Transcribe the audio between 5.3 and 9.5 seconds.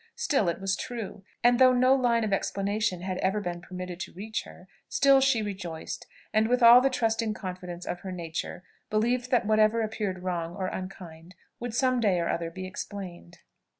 rejoiced; and with all the trusting confidence of her nature believed that